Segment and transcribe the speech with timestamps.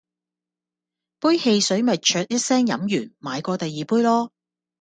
[1.19, 4.31] 杯汽水咪啅一聲飲完買過第二杯囉